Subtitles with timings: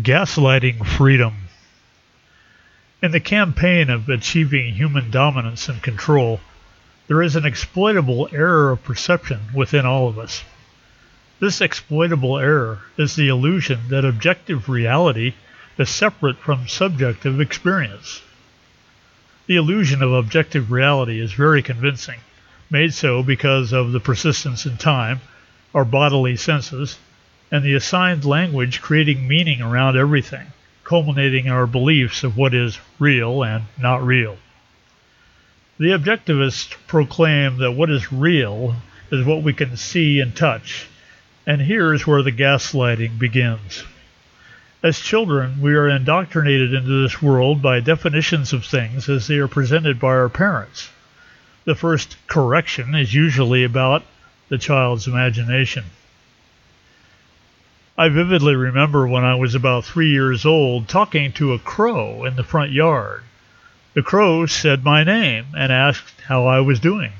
[0.00, 1.48] Gaslighting Freedom.
[3.02, 6.40] In the campaign of achieving human dominance and control,
[7.08, 10.44] there is an exploitable error of perception within all of us.
[11.40, 15.34] This exploitable error is the illusion that objective reality
[15.78, 18.22] is separate from subjective experience.
[19.48, 22.20] The illusion of objective reality is very convincing,
[22.70, 25.22] made so because of the persistence in time,
[25.74, 26.98] our bodily senses,
[27.50, 30.46] and the assigned language creating meaning around everything,
[30.84, 34.36] culminating in our beliefs of what is real and not real.
[35.78, 38.76] The objectivists proclaim that what is real
[39.10, 40.86] is what we can see and touch,
[41.46, 43.84] and here's where the gaslighting begins.
[44.82, 49.48] As children, we are indoctrinated into this world by definitions of things as they are
[49.48, 50.90] presented by our parents.
[51.64, 54.04] The first correction is usually about
[54.48, 55.84] the child's imagination.
[58.00, 62.36] I vividly remember when I was about three years old talking to a crow in
[62.36, 63.24] the front yard.
[63.94, 67.10] The crow said my name and asked how I was doing.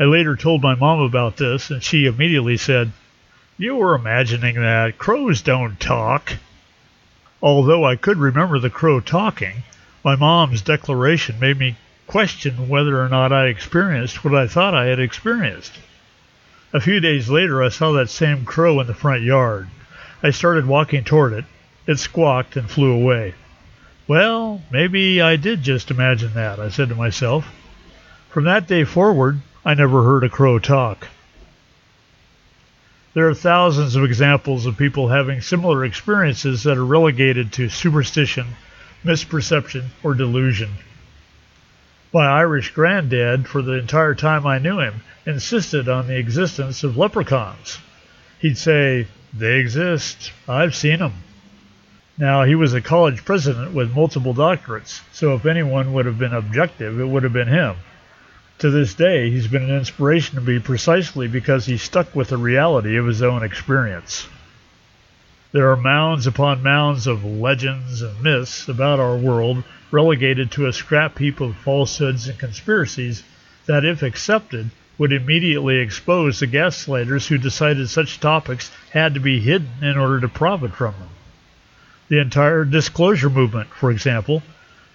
[0.00, 2.92] I later told my mom about this, and she immediately said,
[3.58, 4.96] You were imagining that.
[4.96, 6.32] Crows don't talk.
[7.42, 9.64] Although I could remember the crow talking,
[10.02, 11.76] my mom's declaration made me
[12.06, 15.78] question whether or not I experienced what I thought I had experienced.
[16.74, 19.68] A few days later, I saw that same crow in the front yard.
[20.24, 21.44] I started walking toward it.
[21.86, 23.34] It squawked and flew away.
[24.08, 27.46] Well, maybe I did just imagine that, I said to myself.
[28.28, 31.06] From that day forward, I never heard a crow talk.
[33.14, 38.48] There are thousands of examples of people having similar experiences that are relegated to superstition,
[39.04, 40.70] misperception, or delusion.
[42.14, 46.96] My Irish granddad, for the entire time I knew him, insisted on the existence of
[46.96, 47.80] leprechauns.
[48.38, 50.30] He'd say, They exist.
[50.46, 51.14] I've seen them.
[52.16, 56.32] Now, he was a college president with multiple doctorates, so if anyone would have been
[56.32, 57.74] objective, it would have been him.
[58.60, 62.36] To this day, he's been an inspiration to me precisely because he stuck with the
[62.36, 64.28] reality of his own experience.
[65.54, 70.72] There are mounds upon mounds of legends and myths about our world relegated to a
[70.72, 73.22] scrap heap of falsehoods and conspiracies
[73.66, 79.38] that, if accepted, would immediately expose the gaslighters who decided such topics had to be
[79.38, 81.10] hidden in order to profit from them.
[82.08, 84.42] The entire disclosure movement, for example,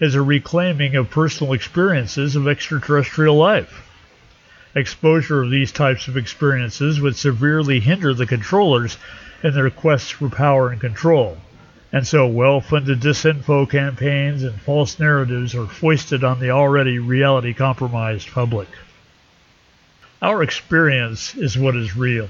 [0.01, 3.87] is a reclaiming of personal experiences of extraterrestrial life.
[4.75, 8.97] Exposure of these types of experiences would severely hinder the controllers
[9.43, 11.37] in their quest for power and control.
[11.91, 17.53] And so well funded disinfo campaigns and false narratives are foisted on the already reality
[17.53, 18.67] compromised public.
[20.21, 22.29] Our experience is what is real.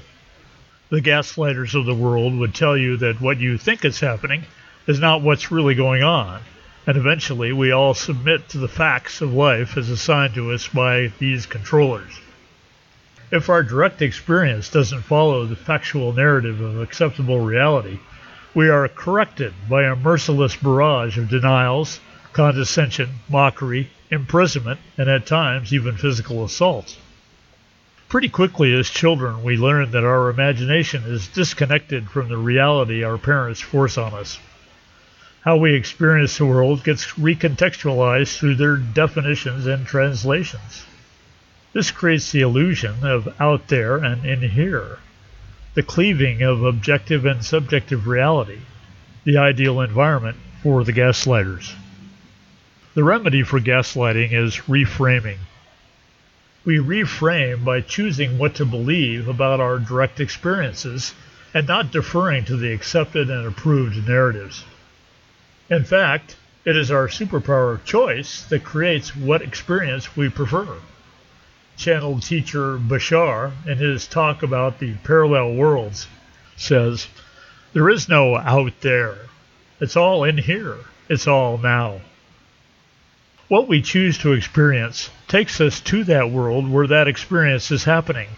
[0.90, 4.44] The gaslighters of the world would tell you that what you think is happening
[4.86, 6.40] is not what's really going on,
[6.86, 11.12] and eventually we all submit to the facts of life as assigned to us by
[11.18, 12.12] these controllers.
[13.32, 18.00] If our direct experience doesn't follow the factual narrative of acceptable reality,
[18.54, 22.00] we are corrected by a merciless barrage of denials,
[22.32, 26.98] condescension, mockery, imprisonment, and at times even physical assault.
[28.08, 33.16] Pretty quickly as children, we learn that our imagination is disconnected from the reality our
[33.16, 34.40] parents force on us.
[35.42, 40.84] How we experience the world gets recontextualized through their definitions and translations.
[41.72, 44.98] This creates the illusion of out there and in here
[45.74, 48.58] the cleaving of objective and subjective reality,
[49.22, 51.74] the ideal environment for the gaslighters.
[52.94, 55.38] The remedy for gaslighting is reframing.
[56.64, 61.14] We reframe by choosing what to believe about our direct experiences
[61.54, 64.64] and not deferring to the accepted and approved narratives.
[65.68, 70.78] In fact, it is our superpower of choice that creates what experience we prefer
[71.80, 76.06] channeled teacher Bashar, in his talk about the parallel worlds,
[76.54, 77.08] says,
[77.72, 79.16] There is no out there.
[79.80, 80.76] It's all in here.
[81.08, 82.02] It's all now.
[83.48, 88.28] What we choose to experience takes us to that world where that experience is happening,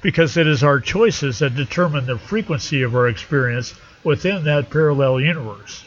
[0.00, 5.20] because it is our choices that determine the frequency of our experience within that parallel
[5.20, 5.84] universe.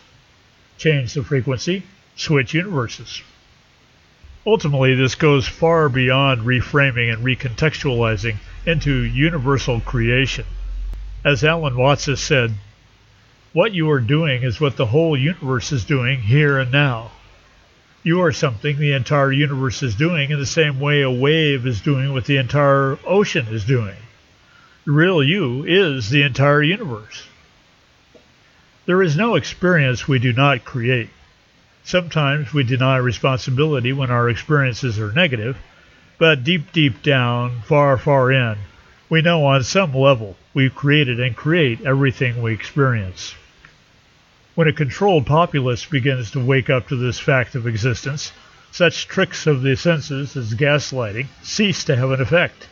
[0.78, 1.82] Change the frequency,
[2.16, 3.24] switch universes.
[4.46, 10.46] Ultimately, this goes far beyond reframing and recontextualizing into universal creation.
[11.24, 12.56] As Alan Watts has said,
[13.54, 17.12] what you are doing is what the whole universe is doing here and now.
[18.02, 21.82] You are something the entire universe is doing in the same way a wave is
[21.82, 23.98] doing what the entire ocean is doing.
[24.86, 27.28] The real you is the entire universe.
[28.88, 31.10] There is no experience we do not create.
[31.84, 35.58] Sometimes we deny responsibility when our experiences are negative,
[36.20, 38.58] but deep, deep down, far, far in,
[39.10, 43.34] we know on some level we've created and create everything we experience.
[44.54, 48.32] When a controlled populace begins to wake up to this fact of existence,
[48.72, 52.68] such tricks of the senses as gaslighting cease to have an effect.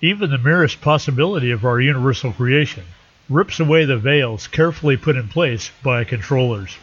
[0.00, 2.84] Even the merest possibility of our universal creation
[3.28, 6.76] rips away the veils carefully put in place by controllers.